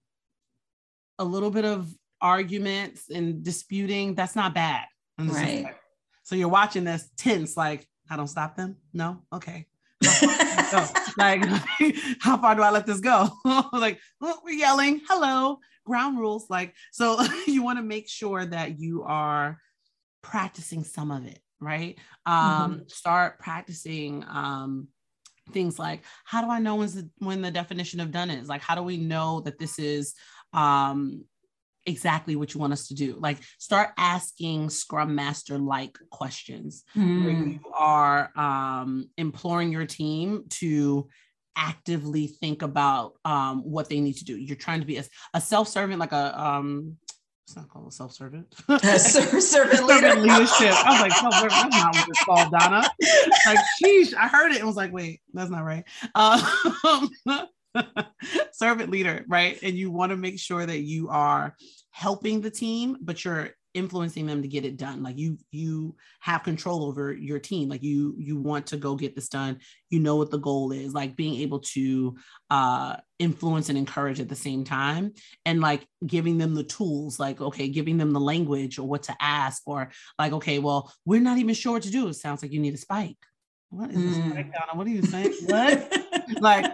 a 1.18 1.24
little 1.24 1.50
bit 1.50 1.64
of 1.64 1.92
arguments 2.20 3.10
and 3.10 3.42
disputing 3.42 4.14
that's 4.14 4.36
not 4.36 4.54
bad. 4.54 4.84
And 5.18 5.28
it's 5.28 5.36
just 5.38 5.46
Right. 5.52 5.64
like- 5.64 5.76
so 6.22 6.34
you're 6.36 6.48
watching 6.48 6.84
this 6.84 7.08
tense 7.16 7.56
like 7.56 7.88
i 8.10 8.16
don't 8.16 8.28
stop 8.28 8.54
them? 8.56 8.76
No? 8.92 9.22
Okay. 9.32 9.66
Go. 10.02 10.84
like 11.18 11.42
how 12.20 12.36
far 12.38 12.54
do 12.54 12.62
i 12.62 12.70
let 12.70 12.86
this 12.86 13.00
go? 13.00 13.28
Like 13.72 13.98
oh, 14.20 14.38
we're 14.44 14.54
yelling. 14.58 15.00
Hello. 15.08 15.58
Ground 15.84 16.18
rules 16.18 16.48
like 16.50 16.74
so 16.92 17.18
you 17.46 17.62
want 17.62 17.78
to 17.78 17.82
make 17.82 18.08
sure 18.08 18.44
that 18.44 18.78
you 18.78 19.02
are 19.04 19.58
practicing 20.22 20.84
some 20.84 21.10
of 21.10 21.26
it 21.26 21.40
right 21.60 21.98
um 22.26 22.82
start 22.86 23.38
practicing 23.38 24.24
um 24.28 24.88
things 25.52 25.78
like 25.78 26.02
how 26.24 26.42
do 26.42 26.50
i 26.50 26.58
know 26.58 26.76
when's 26.76 26.94
the, 26.94 27.08
when 27.18 27.42
the 27.42 27.50
definition 27.50 28.00
of 28.00 28.10
done 28.10 28.30
is 28.30 28.48
like 28.48 28.60
how 28.62 28.74
do 28.74 28.82
we 28.82 28.96
know 28.96 29.40
that 29.40 29.58
this 29.58 29.78
is 29.78 30.14
um 30.52 31.24
exactly 31.86 32.36
what 32.36 32.52
you 32.52 32.60
want 32.60 32.72
us 32.72 32.88
to 32.88 32.94
do 32.94 33.16
like 33.18 33.38
start 33.58 33.90
asking 33.96 34.68
scrum 34.68 35.14
master 35.14 35.58
like 35.58 35.98
questions 36.10 36.84
where 36.94 37.32
Mm. 37.32 37.52
you 37.54 37.60
are 37.74 38.30
um, 38.36 39.08
imploring 39.16 39.72
your 39.72 39.86
team 39.86 40.44
to 40.50 41.08
actively 41.56 42.26
think 42.26 42.62
about 42.62 43.14
um, 43.24 43.62
what 43.62 43.88
they 43.88 44.00
need 44.00 44.16
to 44.18 44.24
do. 44.24 44.36
You're 44.36 44.56
trying 44.56 44.80
to 44.80 44.86
be 44.86 44.98
a, 44.98 45.04
a 45.34 45.40
self-servant, 45.40 45.98
like 45.98 46.12
a 46.12 46.40
um, 46.40 46.96
it's 47.48 47.56
not 47.56 47.70
called 47.70 47.88
a 47.88 47.90
self-servant. 47.90 48.54
Servant 48.58 49.32
leader. 49.32 49.40
Servant 49.40 50.20
leadership. 50.20 50.74
I 50.84 50.90
was 50.90 51.00
like, 51.00 51.12
self-servant, 51.12 51.50
that's 51.50 51.76
not 51.76 51.94
what 51.94 52.08
it's 52.08 52.24
called, 52.24 52.52
Donna. 52.52 52.86
Like, 53.46 53.58
sheesh, 53.82 54.12
I 54.12 54.28
heard 54.28 54.52
it 54.52 54.58
and 54.58 54.66
was 54.66 54.76
like, 54.76 54.92
wait, 54.92 55.22
that's 55.32 55.48
not 55.48 55.64
right. 55.64 55.82
Um, 56.14 57.08
servant 58.52 58.90
leader, 58.90 59.24
right? 59.28 59.58
And 59.62 59.78
you 59.78 59.90
want 59.90 60.10
to 60.10 60.16
make 60.18 60.38
sure 60.38 60.66
that 60.66 60.80
you 60.80 61.08
are 61.08 61.56
helping 61.90 62.42
the 62.42 62.50
team, 62.50 62.98
but 63.00 63.24
you're 63.24 63.54
influencing 63.78 64.26
them 64.26 64.42
to 64.42 64.48
get 64.48 64.64
it 64.64 64.76
done. 64.76 65.02
Like 65.02 65.16
you, 65.16 65.38
you 65.50 65.96
have 66.20 66.42
control 66.42 66.84
over 66.84 67.12
your 67.12 67.38
team. 67.38 67.68
Like 67.68 67.82
you, 67.82 68.14
you 68.18 68.36
want 68.38 68.66
to 68.68 68.76
go 68.76 68.96
get 68.96 69.14
this 69.14 69.28
done. 69.28 69.60
You 69.88 70.00
know 70.00 70.16
what 70.16 70.30
the 70.30 70.38
goal 70.38 70.72
is. 70.72 70.92
Like 70.92 71.16
being 71.16 71.40
able 71.40 71.60
to 71.60 72.16
uh, 72.50 72.96
influence 73.18 73.68
and 73.68 73.78
encourage 73.78 74.20
at 74.20 74.28
the 74.28 74.36
same 74.36 74.64
time, 74.64 75.12
and 75.46 75.60
like 75.60 75.86
giving 76.06 76.36
them 76.36 76.54
the 76.54 76.64
tools. 76.64 77.18
Like 77.18 77.40
okay, 77.40 77.68
giving 77.68 77.96
them 77.96 78.12
the 78.12 78.20
language 78.20 78.78
or 78.78 78.86
what 78.86 79.04
to 79.04 79.16
ask, 79.20 79.62
or 79.66 79.90
like 80.18 80.32
okay, 80.32 80.58
well, 80.58 80.92
we're 81.06 81.20
not 81.20 81.38
even 81.38 81.54
sure 81.54 81.72
what 81.74 81.82
to 81.84 81.90
do. 81.90 82.08
It 82.08 82.14
sounds 82.14 82.42
like 82.42 82.52
you 82.52 82.60
need 82.60 82.74
a 82.74 82.78
spike. 82.78 83.16
What 83.70 83.90
is 83.90 83.96
Mm. 83.96 84.30
spike, 84.32 84.52
Donna? 84.52 84.72
What 84.74 84.86
are 84.86 84.90
you 84.90 85.02
saying? 85.02 85.34
What? 85.46 85.92
like 86.40 86.67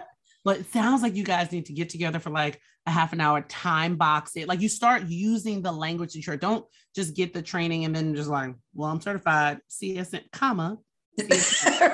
but 0.45 0.59
it 0.59 0.71
sounds 0.71 1.01
like 1.01 1.15
you 1.15 1.25
guys 1.25 1.51
need 1.51 1.65
to 1.65 1.73
get 1.73 1.89
together 1.89 2.19
for 2.19 2.29
like 2.29 2.61
a 2.85 2.91
half 2.91 3.11
an 3.11 3.19
hour 3.19 3.41
time 3.41 3.97
box 3.97 4.37
it. 4.37 4.47
Like 4.47 4.61
you 4.61 4.69
start 4.69 5.03
using 5.07 5.61
the 5.61 5.71
language 5.71 6.13
that 6.13 6.25
you're 6.25 6.37
don't 6.37 6.65
just 6.95 7.15
get 7.15 7.33
the 7.33 7.41
training 7.41 7.83
and 7.83 7.93
then 7.93 8.15
just 8.15 8.29
like 8.29 8.55
well 8.73 8.89
i'm 8.89 9.01
certified 9.01 9.59
CSM 9.69 10.31
comma 10.31 10.77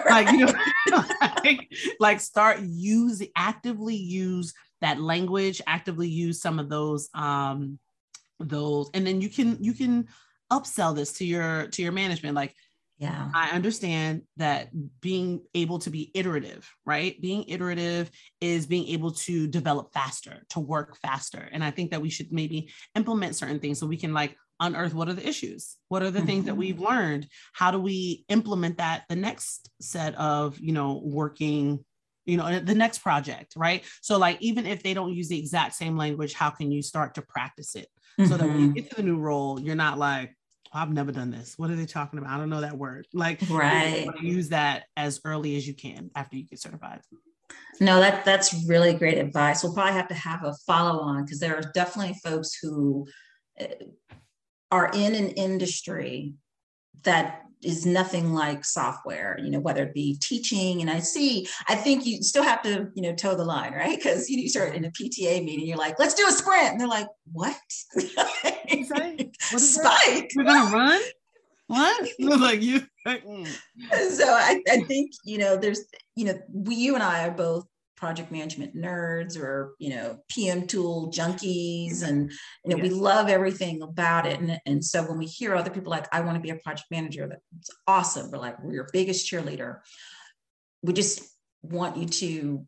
like 0.09 0.31
you 0.31 0.45
know 0.45 0.53
like, 1.43 1.71
like 1.99 2.19
start 2.19 2.59
using 2.61 3.29
actively 3.35 3.95
use 3.95 4.53
that 4.81 4.99
language 4.99 5.61
actively 5.65 6.07
use 6.07 6.39
some 6.39 6.59
of 6.59 6.69
those 6.69 7.09
um 7.15 7.79
those 8.39 8.89
and 8.93 9.07
then 9.07 9.21
you 9.21 9.29
can 9.29 9.57
you 9.63 9.73
can 9.73 10.07
upsell 10.51 10.93
this 10.93 11.13
to 11.13 11.25
your 11.25 11.67
to 11.67 11.81
your 11.81 11.91
management. 11.91 12.35
Like 12.35 12.53
yeah. 13.01 13.29
I 13.33 13.49
understand 13.49 14.21
that 14.37 14.69
being 15.01 15.43
able 15.55 15.79
to 15.79 15.89
be 15.89 16.11
iterative, 16.13 16.69
right? 16.85 17.19
Being 17.19 17.45
iterative 17.47 18.11
is 18.39 18.67
being 18.67 18.87
able 18.89 19.11
to 19.13 19.47
develop 19.47 19.91
faster, 19.91 20.43
to 20.49 20.59
work 20.59 20.95
faster. 20.97 21.49
And 21.51 21.63
I 21.63 21.71
think 21.71 21.91
that 21.91 22.01
we 22.01 22.11
should 22.11 22.31
maybe 22.31 22.69
implement 22.95 23.35
certain 23.35 23.59
things 23.59 23.79
so 23.79 23.87
we 23.87 23.97
can 23.97 24.13
like 24.13 24.37
unearth 24.59 24.93
what 24.93 25.09
are 25.09 25.13
the 25.13 25.27
issues? 25.27 25.77
What 25.89 26.03
are 26.03 26.11
the 26.11 26.21
things 26.21 26.45
that 26.45 26.55
we've 26.55 26.79
learned? 26.79 27.27
How 27.53 27.71
do 27.71 27.79
we 27.79 28.23
implement 28.29 28.77
that 28.77 29.05
the 29.09 29.15
next 29.15 29.71
set 29.81 30.13
of, 30.15 30.59
you 30.59 30.71
know, 30.71 31.01
working 31.03 31.83
you 32.25 32.37
know 32.37 32.59
the 32.59 32.75
next 32.75 32.99
project 32.99 33.53
right 33.55 33.83
so 33.99 34.15
like 34.15 34.37
even 34.41 34.67
if 34.67 34.83
they 34.83 34.93
don't 34.93 35.11
use 35.11 35.27
the 35.27 35.39
exact 35.39 35.73
same 35.73 35.97
language 35.97 36.33
how 36.33 36.51
can 36.51 36.71
you 36.71 36.83
start 36.83 37.15
to 37.15 37.21
practice 37.23 37.73
it 37.75 37.87
so 38.25 38.37
that 38.37 38.47
when 38.47 38.59
you 38.59 38.67
Mhm. 38.67 38.75
get 38.75 38.89
to 38.91 38.95
the 38.95 39.01
new 39.01 39.17
role 39.17 39.59
you're 39.59 39.75
not 39.75 39.97
like 39.97 40.35
I've 40.73 40.91
never 40.91 41.11
done 41.11 41.31
this. 41.31 41.55
What 41.57 41.69
are 41.69 41.75
they 41.75 41.85
talking 41.85 42.19
about? 42.19 42.31
I 42.31 42.37
don't 42.37 42.49
know 42.49 42.61
that 42.61 42.77
word. 42.77 43.07
Like, 43.13 43.41
Right. 43.49 44.07
use 44.21 44.49
that 44.49 44.85
as 44.95 45.19
early 45.25 45.57
as 45.57 45.67
you 45.67 45.73
can 45.73 46.11
after 46.15 46.37
you 46.37 46.43
get 46.43 46.59
certified. 46.59 47.01
No, 47.79 47.99
that 47.99 48.23
that's 48.23 48.53
really 48.67 48.93
great 48.93 49.17
advice. 49.17 49.63
We'll 49.63 49.73
probably 49.73 49.93
have 49.93 50.07
to 50.09 50.13
have 50.13 50.43
a 50.43 50.53
follow 50.65 51.01
on 51.01 51.25
because 51.25 51.39
there 51.39 51.55
are 51.55 51.71
definitely 51.73 52.15
folks 52.23 52.57
who 52.61 53.07
uh, 53.59 53.65
are 54.69 54.89
in 54.93 55.15
an 55.15 55.29
industry 55.29 56.35
that 57.03 57.41
is 57.63 57.85
nothing 57.85 58.33
like 58.33 58.65
software, 58.65 59.37
you 59.41 59.51
know, 59.51 59.59
whether 59.59 59.83
it 59.83 59.93
be 59.93 60.17
teaching. 60.21 60.81
And 60.81 60.89
I 60.89 60.99
see, 60.99 61.47
I 61.67 61.75
think 61.75 62.05
you 62.05 62.23
still 62.23 62.43
have 62.43 62.61
to, 62.63 62.89
you 62.95 63.01
know, 63.01 63.13
toe 63.13 63.35
the 63.35 63.45
line, 63.45 63.73
right? 63.73 63.97
Because 63.97 64.29
you, 64.29 64.49
start 64.49 64.75
in 64.75 64.85
a 64.85 64.91
PTA 64.91 65.43
meeting, 65.43 65.65
you're 65.65 65.77
like, 65.77 65.99
let's 65.99 66.13
do 66.13 66.25
a 66.27 66.31
sprint. 66.31 66.71
And 66.71 66.81
they're 66.81 66.87
like, 66.87 67.07
what? 67.31 67.55
you 67.95 68.01
say? 68.85 69.31
What 69.51 69.53
is 69.53 69.77
that? 69.77 70.01
Spike. 70.01 70.31
We're 70.35 70.43
gonna 70.43 70.75
run? 70.75 71.01
What? 71.67 72.09
like 72.19 72.61
you 72.61 72.81
so 73.05 74.25
I, 74.27 74.61
I 74.69 74.81
think 74.81 75.11
you 75.23 75.37
know 75.39 75.57
there's 75.57 75.85
you 76.15 76.25
know 76.25 76.39
we 76.53 76.75
you 76.75 76.93
and 76.93 77.03
i 77.03 77.25
are 77.25 77.31
both 77.31 77.65
project 78.01 78.31
management 78.31 78.75
nerds 78.75 79.37
or 79.37 79.75
you 79.77 79.91
know 79.91 80.17
pm 80.27 80.65
tool 80.65 81.11
junkies 81.15 82.01
and 82.01 82.31
you 82.65 82.75
know 82.75 82.81
we 82.81 82.89
love 82.89 83.29
everything 83.29 83.83
about 83.83 84.25
it. 84.25 84.39
And, 84.39 84.59
and 84.65 84.83
so 84.83 85.03
when 85.03 85.19
we 85.19 85.27
hear 85.27 85.53
other 85.53 85.69
people 85.69 85.91
like 85.91 86.07
i 86.11 86.19
want 86.19 86.35
to 86.35 86.41
be 86.41 86.49
a 86.49 86.55
project 86.55 86.89
manager 86.89 87.27
that's 87.27 87.69
awesome. 87.87 88.31
We're 88.31 88.39
like 88.39 88.61
we're 88.63 88.73
your 88.73 88.89
biggest 88.91 89.31
cheerleader. 89.31 89.81
We 90.81 90.93
just 90.93 91.21
want 91.61 91.97
you 91.97 92.07
to 92.07 92.65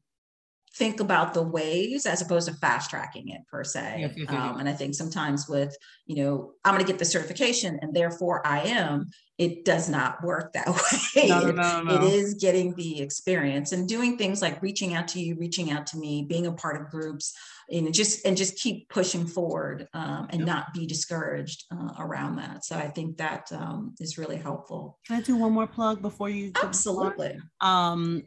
think 0.75 0.99
about 0.99 1.33
the 1.33 1.43
ways 1.43 2.05
as 2.05 2.21
opposed 2.21 2.47
to 2.47 2.53
fast 2.55 2.89
tracking 2.89 3.29
it 3.29 3.41
per 3.47 3.63
se. 3.63 3.97
Yes, 3.99 4.13
yes, 4.15 4.29
um, 4.29 4.59
and 4.59 4.67
I 4.67 4.73
think 4.73 4.95
sometimes 4.95 5.47
with, 5.47 5.75
you 6.07 6.23
know, 6.23 6.53
I'm 6.65 6.73
going 6.73 6.83
to 6.83 6.91
get 6.91 6.97
the 6.97 7.05
certification 7.05 7.77
and 7.81 7.93
therefore 7.93 8.45
I 8.45 8.61
am, 8.61 9.11
it 9.37 9.65
does 9.65 9.87
not 9.87 10.23
work 10.23 10.53
that 10.53 10.67
way. 11.15 11.27
No, 11.27 11.51
no, 11.51 11.83
no, 11.83 11.95
it 11.95 12.03
is 12.03 12.35
getting 12.35 12.73
the 12.75 13.01
experience 13.01 13.71
and 13.71 13.87
doing 13.87 14.17
things 14.17 14.41
like 14.41 14.61
reaching 14.61 14.93
out 14.93 15.07
to 15.09 15.19
you, 15.19 15.35
reaching 15.35 15.71
out 15.71 15.85
to 15.87 15.97
me, 15.97 16.25
being 16.27 16.47
a 16.47 16.51
part 16.51 16.79
of 16.79 16.89
groups, 16.89 17.35
and 17.71 17.93
just 17.93 18.25
and 18.25 18.37
just 18.37 18.57
keep 18.59 18.89
pushing 18.89 19.25
forward 19.25 19.87
um, 19.93 20.27
and 20.29 20.41
yep. 20.41 20.47
not 20.47 20.73
be 20.73 20.85
discouraged 20.85 21.65
uh, 21.71 21.93
around 21.99 22.35
that. 22.35 22.63
So 22.63 22.75
I 22.75 22.87
think 22.87 23.17
that 23.17 23.51
um, 23.51 23.95
is 23.99 24.17
really 24.17 24.37
helpful. 24.37 24.99
Can 25.07 25.17
I 25.17 25.21
do 25.21 25.35
one 25.35 25.51
more 25.53 25.67
plug 25.67 26.01
before 26.01 26.29
you? 26.29 26.51
Absolutely. 26.61 27.39
Um, 27.61 28.23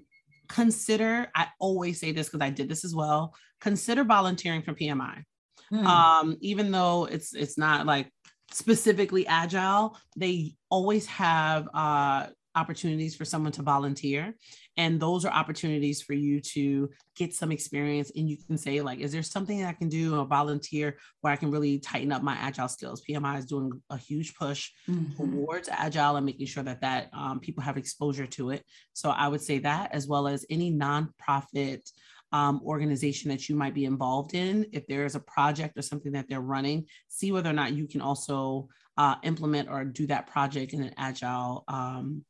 consider. 0.48 1.30
I 1.34 1.48
always 1.58 2.00
say 2.00 2.12
this 2.12 2.28
because 2.28 2.44
I 2.44 2.50
did 2.50 2.68
this 2.68 2.84
as 2.84 2.94
well. 2.94 3.34
Consider 3.60 4.04
volunteering 4.04 4.62
for 4.62 4.74
PMI. 4.74 5.24
Hmm. 5.70 5.86
Um, 5.86 6.36
even 6.40 6.70
though 6.70 7.06
it's 7.06 7.34
it's 7.34 7.58
not 7.58 7.86
like 7.86 8.10
specifically 8.52 9.26
agile, 9.26 9.96
they 10.16 10.54
always 10.70 11.06
have 11.06 11.68
uh, 11.74 12.26
opportunities 12.56 13.14
for 13.14 13.24
someone 13.24 13.52
to 13.52 13.62
volunteer. 13.62 14.34
And 14.76 14.98
those 14.98 15.24
are 15.24 15.32
opportunities 15.32 16.02
for 16.02 16.14
you 16.14 16.40
to 16.40 16.90
get 17.14 17.34
some 17.34 17.52
experience. 17.52 18.10
And 18.16 18.28
you 18.28 18.38
can 18.38 18.58
say 18.58 18.80
like 18.80 18.98
is 19.00 19.12
there 19.12 19.22
something 19.22 19.64
i 19.64 19.72
can 19.72 19.88
do 19.88 20.18
or 20.18 20.24
volunteer 20.24 20.96
where 21.20 21.32
i 21.32 21.36
can 21.36 21.50
really 21.50 21.78
tighten 21.78 22.12
up 22.12 22.22
my 22.22 22.34
agile 22.34 22.68
skills? 22.68 23.02
Pmi 23.08 23.38
is 23.38 23.46
doing 23.46 23.70
a 23.90 23.98
huge 23.98 24.34
push 24.34 24.70
mm-hmm. 24.88 25.14
towards 25.16 25.68
agile 25.68 26.16
and 26.16 26.26
making 26.26 26.46
sure 26.46 26.64
that 26.64 26.80
that 26.80 27.10
um, 27.12 27.38
people 27.38 27.62
have 27.62 27.76
exposure 27.76 28.26
to 28.26 28.50
it. 28.50 28.64
So 28.94 29.10
i 29.10 29.28
would 29.28 29.42
say 29.42 29.58
that 29.60 29.94
as 29.94 30.08
well 30.08 30.26
as 30.26 30.46
any 30.50 30.72
nonprofit 30.72 31.90
um, 32.32 32.60
organization 32.64 33.30
that 33.30 33.48
you 33.48 33.54
might 33.54 33.74
be 33.74 33.84
involved 33.84 34.34
in 34.34 34.66
if 34.72 34.86
there 34.88 35.04
is 35.04 35.14
a 35.14 35.20
project 35.20 35.78
or 35.78 35.82
something 35.82 36.12
that 36.12 36.28
they're 36.28 36.40
running 36.40 36.86
see 37.08 37.30
whether 37.30 37.48
or 37.48 37.54
not 37.54 37.72
you 37.72 37.86
can 37.86 38.00
also 38.00 38.68
uh, 38.98 39.16
implement 39.22 39.68
or 39.68 39.84
do 39.84 40.06
that 40.06 40.26
project 40.26 40.72
in 40.72 40.82
an 40.82 40.94
agile 40.96 41.64
um, 41.68 42.24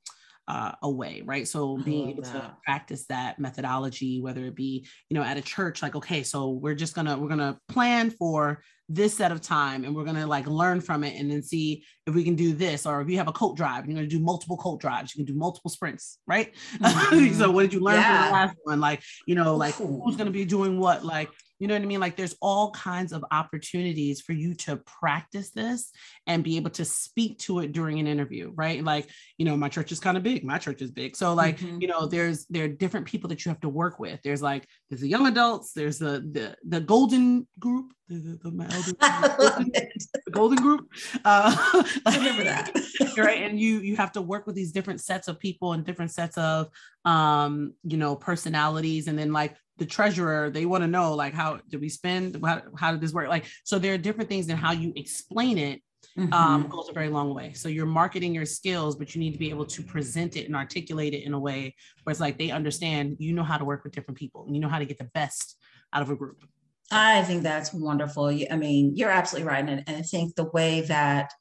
uh, 0.49 0.73
away, 0.83 1.23
right? 1.25 1.47
So 1.47 1.79
being 1.79 2.11
able 2.11 2.23
that. 2.23 2.33
to 2.33 2.57
practice 2.65 3.07
that 3.07 3.39
methodology, 3.39 4.21
whether 4.21 4.45
it 4.45 4.55
be, 4.55 4.87
you 5.11 5.17
know, 5.17 5.23
at 5.23 5.37
a 5.37 5.43
church, 5.43 5.83
like, 5.83 5.97
okay, 5.97 6.23
so 6.23 6.51
we're 6.51 6.75
just 6.75 6.95
gonna 6.95 7.17
we're 7.19 7.29
gonna 7.29 7.59
plan 7.69 8.11
for 8.11 8.63
this 8.89 9.15
set 9.15 9.33
of 9.33 9.41
time 9.41 9.85
and 9.85 9.97
we're 9.97 10.05
to 10.05 10.27
like 10.27 10.47
learn 10.47 10.81
from 10.81 11.03
it 11.03 11.19
and 11.19 11.31
then 11.31 11.43
see 11.43 11.83
if 12.07 12.15
we 12.15 12.23
can 12.23 12.37
do 12.37 12.53
this 12.53 12.87
or 12.87 13.01
if 13.01 13.09
you 13.09 13.17
have 13.17 13.27
a 13.27 13.33
coat 13.33 13.57
drive 13.57 13.83
and 13.83 13.93
you're 13.93 14.03
to 14.03 14.07
do 14.07 14.21
multiple 14.21 14.57
coat 14.57 14.81
drives 14.81 15.13
you 15.13 15.25
can 15.25 15.35
do 15.35 15.37
multiple 15.37 15.69
sprints 15.69 16.19
right 16.27 16.55
mm-hmm. 16.79 17.35
so 17.35 17.51
what 17.51 17.63
did 17.63 17.73
you 17.73 17.81
learn 17.81 17.97
yeah. 17.97 18.23
from 18.23 18.27
the 18.27 18.33
last 18.33 18.57
one 18.63 18.81
like 18.81 19.03
you 19.27 19.35
know 19.35 19.57
like 19.57 19.79
Ooh. 19.81 20.03
who's 20.05 20.15
to 20.27 20.33
be 20.33 20.45
doing 20.45 20.79
what 20.79 21.05
like 21.05 21.29
you 21.59 21.67
know 21.67 21.75
what 21.75 21.83
I 21.83 21.87
mean? 21.87 22.01
Like 22.01 22.17
there's 22.17 22.37
all 22.43 22.71
kinds 22.73 23.13
of 23.13 23.25
opportunities 23.31 24.21
for 24.21 24.33
you 24.33 24.55
to 24.55 24.77
practice 24.77 25.51
this 25.51 25.91
and 26.27 26.45
be 26.45 26.57
able 26.57 26.71
to 26.71 26.85
speak 26.85 27.39
to 27.41 27.61
it 27.61 27.73
during 27.73 27.99
an 27.99 28.07
interview, 28.07 28.53
right? 28.55 28.83
Like, 28.85 29.09
you 29.39 29.45
know, 29.45 29.57
my 29.57 29.69
church 29.69 29.93
is 29.93 30.01
kind 30.01 30.17
of 30.17 30.23
big. 30.23 30.45
My 30.45 30.59
church 30.59 30.83
is 30.83 30.91
big. 30.91 31.17
So 31.17 31.35
like, 31.35 31.59
mm-hmm. 31.59 31.81
you 31.81 31.89
know, 31.89 32.07
there's 32.07 32.47
there 32.47 32.65
are 32.65 32.69
different 32.69 33.07
people 33.07 33.29
that 33.29 33.45
you 33.45 33.51
have 33.51 33.61
to 33.61 33.69
work 33.69 33.99
with. 33.99 34.21
There's 34.23 34.43
like 34.43 34.69
there's 34.91 35.01
the 35.01 35.09
young 35.09 35.27
adults, 35.27 35.73
there's 35.73 35.99
the 35.99 36.29
the 36.33 36.57
the 36.67 36.81
golden 36.81 37.47
group, 37.59 37.93
the, 38.09 38.39
the, 38.43 38.51
the, 38.51 38.97
golden, 39.39 39.73
the 39.73 40.31
golden 40.31 40.59
group. 40.59 40.93
Uh, 41.25 41.83
remember 42.07 42.45
that. 42.45 42.71
right. 43.17 43.43
And 43.43 43.59
you 43.59 43.81
you 43.81 43.97
have 43.97 44.13
to 44.13 44.23
work 44.23 44.47
with 44.47 44.55
these 44.55 44.73
different 44.73 45.01
sets 45.01 45.29
of 45.29 45.39
people 45.39 45.73
and 45.73 45.85
different 45.85 46.13
sets 46.13 46.37
of 46.39 46.69
um, 47.07 47.73
you 47.83 47.97
know, 47.97 48.15
personalities. 48.15 49.09
And 49.09 49.19
then 49.19 49.33
like 49.33 49.57
the 49.79 49.87
treasurer, 49.87 50.51
they 50.51 50.67
want 50.67 50.83
to 50.83 50.89
know 50.89 51.15
like 51.15 51.33
how 51.33 51.61
did 51.71 51.81
we 51.81 51.89
spend? 51.89 52.39
How, 52.45 52.63
how 52.77 52.93
did 52.93 53.01
this 53.01 53.15
work? 53.15 53.29
Like, 53.29 53.47
so 53.65 53.79
there 53.79 53.95
are 53.95 53.99
different 53.99 54.29
things 54.29 54.49
in 54.49 54.57
how 54.57 54.73
you 54.73 54.93
explain 54.97 55.57
it 55.57 55.81
um, 56.19 56.29
mm-hmm. 56.29 56.35
um, 56.35 56.69
goes 56.69 56.89
a 56.89 56.93
very 56.93 57.09
long 57.09 57.33
way. 57.33 57.53
So 57.53 57.69
you're 57.69 57.87
marketing 57.87 58.35
your 58.35 58.47
skills, 58.47 58.97
but 58.97 59.15
you 59.15 59.21
need 59.21 59.33
to 59.33 59.39
be 59.39 59.51
able 59.51 59.67
to 59.67 59.83
present 59.83 60.37
it 60.37 60.47
and 60.47 60.57
articulate 60.57 61.15
it 61.15 61.23
in 61.25 61.33
a 61.33 61.41
way 61.41 61.75
where 62.03 62.11
it's 62.11 62.21
like 62.21 62.39
they 62.39 62.51
understand 62.51 63.17
you 63.19 63.33
know 63.33 63.45
how 63.45 63.57
to 63.57 63.65
work 63.65 63.85
with 63.85 63.93
different 63.93 64.19
people, 64.19 64.45
and 64.47 64.55
you 64.55 64.61
know 64.61 64.69
how 64.69 64.79
to 64.79 64.87
get 64.87 64.99
the 64.99 65.11
best 65.15 65.57
out 65.93 66.03
of 66.03 66.11
a 66.11 66.17
group. 66.17 66.45
I 66.91 67.23
think 67.25 67.43
that's 67.43 67.73
wonderful. 67.73 68.27
I 68.27 68.57
mean, 68.57 68.95
you're 68.95 69.11
absolutely 69.11 69.49
right. 69.49 69.69
And, 69.69 69.83
and 69.87 69.97
I 69.97 70.03
think 70.03 70.35
the 70.35 70.51
way 70.51 70.83
that, 70.83 71.33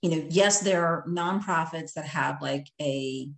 you 0.00 0.10
know, 0.10 0.26
yes, 0.30 0.60
there 0.60 0.86
are 0.86 1.04
nonprofits 1.06 1.92
that 1.92 2.06
have 2.06 2.40
like 2.40 2.66
a 2.80 3.28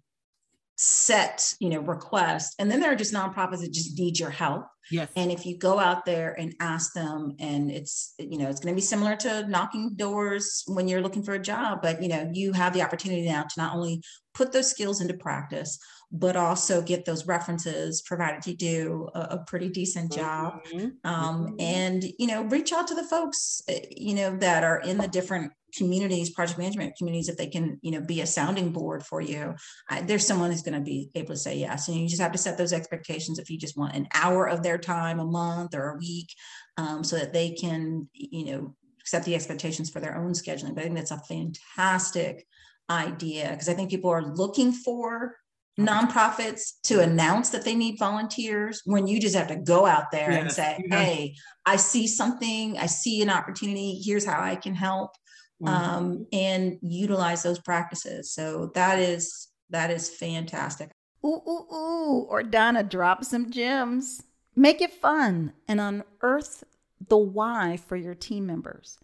set 0.76 1.54
you 1.60 1.68
know 1.68 1.80
request 1.80 2.54
and 2.58 2.68
then 2.68 2.80
there 2.80 2.90
are 2.90 2.96
just 2.96 3.14
nonprofits 3.14 3.60
that 3.60 3.72
just 3.72 3.96
need 3.96 4.18
your 4.18 4.30
help 4.30 4.66
yes 4.90 5.08
and 5.14 5.30
if 5.30 5.46
you 5.46 5.56
go 5.56 5.78
out 5.78 6.04
there 6.04 6.34
and 6.38 6.52
ask 6.58 6.92
them 6.94 7.36
and 7.38 7.70
it's 7.70 8.14
you 8.18 8.36
know 8.36 8.48
it's 8.48 8.58
going 8.58 8.74
to 8.74 8.76
be 8.76 8.82
similar 8.82 9.14
to 9.14 9.46
knocking 9.46 9.94
doors 9.94 10.64
when 10.66 10.88
you're 10.88 11.00
looking 11.00 11.22
for 11.22 11.34
a 11.34 11.38
job 11.38 11.80
but 11.80 12.02
you 12.02 12.08
know 12.08 12.28
you 12.32 12.52
have 12.52 12.72
the 12.72 12.82
opportunity 12.82 13.24
now 13.24 13.42
to 13.42 13.54
not 13.56 13.74
only 13.76 14.02
put 14.34 14.50
those 14.50 14.68
skills 14.68 15.00
into 15.00 15.14
practice 15.14 15.78
but 16.10 16.36
also 16.36 16.82
get 16.82 17.04
those 17.04 17.26
references 17.26 18.02
provided 18.02 18.44
you 18.44 18.56
do 18.56 19.08
a, 19.14 19.20
a 19.20 19.44
pretty 19.46 19.68
decent 19.68 20.12
job 20.12 20.54
mm-hmm. 20.72 20.88
Um, 21.04 21.46
mm-hmm. 21.46 21.60
and 21.60 22.04
you 22.18 22.26
know 22.26 22.42
reach 22.42 22.72
out 22.72 22.88
to 22.88 22.96
the 22.96 23.04
folks 23.04 23.62
eh, 23.68 23.80
you 23.90 24.14
know 24.14 24.36
that 24.38 24.64
are 24.64 24.80
in 24.80 24.98
the 24.98 25.08
different 25.08 25.52
communities, 25.76 26.30
project 26.30 26.58
management 26.58 26.96
communities, 26.96 27.28
if 27.28 27.36
they 27.36 27.46
can, 27.46 27.78
you 27.82 27.90
know, 27.90 28.00
be 28.00 28.20
a 28.20 28.26
sounding 28.26 28.72
board 28.72 29.04
for 29.04 29.20
you, 29.20 29.54
I, 29.88 30.02
there's 30.02 30.26
someone 30.26 30.50
who's 30.50 30.62
going 30.62 30.78
to 30.78 30.84
be 30.84 31.10
able 31.14 31.34
to 31.34 31.36
say 31.36 31.56
yes. 31.56 31.88
And 31.88 31.96
you 31.96 32.08
just 32.08 32.22
have 32.22 32.32
to 32.32 32.38
set 32.38 32.58
those 32.58 32.72
expectations 32.72 33.38
if 33.38 33.50
you 33.50 33.58
just 33.58 33.76
want 33.76 33.94
an 33.94 34.08
hour 34.14 34.48
of 34.48 34.62
their 34.62 34.78
time 34.78 35.20
a 35.20 35.24
month 35.24 35.74
or 35.74 35.90
a 35.90 35.98
week 35.98 36.28
um, 36.76 37.04
so 37.04 37.16
that 37.16 37.32
they 37.32 37.50
can, 37.50 38.08
you 38.14 38.46
know, 38.46 38.74
set 39.04 39.24
the 39.24 39.34
expectations 39.34 39.90
for 39.90 40.00
their 40.00 40.16
own 40.16 40.32
scheduling. 40.32 40.74
But 40.74 40.80
I 40.80 40.84
think 40.84 40.96
that's 40.96 41.10
a 41.10 41.18
fantastic 41.18 42.46
idea 42.90 43.50
because 43.50 43.68
I 43.68 43.74
think 43.74 43.90
people 43.90 44.10
are 44.10 44.34
looking 44.34 44.72
for 44.72 45.36
nonprofits 45.78 46.74
to 46.84 47.00
announce 47.00 47.50
that 47.50 47.64
they 47.64 47.74
need 47.74 47.98
volunteers 47.98 48.82
when 48.84 49.06
you 49.06 49.20
just 49.20 49.34
have 49.34 49.48
to 49.48 49.56
go 49.56 49.86
out 49.86 50.10
there 50.12 50.30
yes. 50.30 50.40
and 50.40 50.52
say, 50.52 50.84
Hey, 50.88 51.34
I 51.66 51.76
see 51.76 52.06
something, 52.06 52.78
I 52.78 52.86
see 52.86 53.22
an 53.22 53.30
opportunity. 53.30 54.00
Here's 54.04 54.24
how 54.24 54.40
I 54.40 54.56
can 54.56 54.74
help 54.74 55.10
mm-hmm. 55.62 55.68
um, 55.68 56.26
and 56.32 56.78
utilize 56.82 57.42
those 57.42 57.58
practices. 57.58 58.32
So 58.32 58.70
that 58.74 58.98
is 58.98 59.48
that 59.70 59.90
is 59.90 60.08
fantastic. 60.08 60.90
Ooh, 61.24 61.40
ooh, 61.48 61.74
ooh. 61.74 62.28
Ordonna, 62.30 62.88
drop 62.88 63.24
some 63.24 63.50
gems. 63.50 64.22
Make 64.54 64.80
it 64.80 64.92
fun 64.92 65.52
and 65.66 65.80
unearth 65.80 66.64
the 67.08 67.16
why 67.16 67.76
for 67.76 67.96
your 67.96 68.14
team 68.14 68.46
members. 68.46 68.98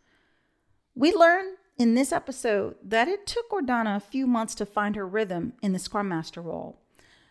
We 0.95 1.13
learned 1.13 1.57
in 1.79 1.95
this 1.95 2.13
episode 2.13 2.77
that 2.85 3.09
it 3.09 3.27
took 3.27 3.51
Ordonna 3.51 3.97
a 3.97 4.01
few 4.01 4.27
months 4.27 4.55
to 4.57 4.67
find 4.67 4.97
her 4.97 5.07
rhythm 5.07 5.55
in 5.63 5.73
the 5.73 5.79
Scrum 5.79 6.09
Master 6.09 6.43
role. 6.43 6.79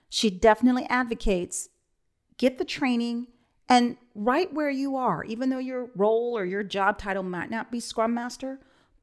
She 0.10 0.32
definitely 0.32 0.86
advocates 0.90 1.70
get 2.38 2.58
the 2.58 2.66
training 2.66 3.28
and 3.70 3.98
right 4.16 4.52
where 4.52 4.72
you 4.72 4.96
are, 4.96 5.24
even 5.24 5.50
though 5.50 5.60
your 5.60 5.92
role 5.96 6.36
or 6.36 6.44
your 6.46 6.64
job 6.64 6.98
title 6.98 7.22
might 7.22 7.52
not 7.52 7.72
be 7.72 7.80
Scrum 7.80 8.16
Master, 8.16 8.60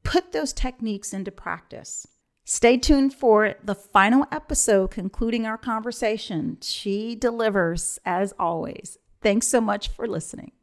put 0.07 0.31
those 0.31 0.53
techniques 0.53 1.13
into 1.13 1.31
practice. 1.31 2.07
Stay 2.45 2.77
tuned 2.77 3.13
for 3.13 3.55
the 3.61 3.75
final 3.75 4.25
episode 4.31 4.89
concluding 4.89 5.45
our 5.45 5.57
conversation. 5.57 6.57
She 6.61 7.13
delivers 7.13 7.99
as 8.05 8.33
always. 8.39 8.97
Thanks 9.21 9.47
so 9.47 9.59
much 9.59 9.89
for 9.89 10.07
listening. 10.07 10.53